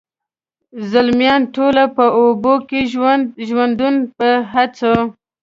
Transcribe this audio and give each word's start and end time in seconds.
زلمیان 0.91 1.41
ټوله 1.55 1.83
په 1.95 2.05
اوبو 2.19 2.53
کي 2.69 2.81
د 2.87 2.89
ژوندون 3.49 3.95
په 4.17 4.29
هڅو، 4.53 4.93